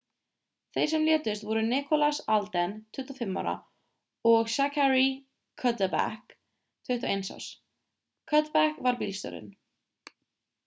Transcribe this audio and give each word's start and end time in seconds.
þeir 0.75 0.87
sem 0.91 1.03
létust 1.07 1.43
voru 1.47 1.61
nicholas 1.65 2.21
alden 2.35 2.71
25 2.99 3.35
ára 3.41 3.51
og 4.29 4.49
zachary 4.53 5.03
cuddeback 5.63 6.33
21 6.95 7.27
árs 7.35 7.49
cuddeback 8.33 8.81
var 8.89 8.97
bílstjórinn 9.03 9.53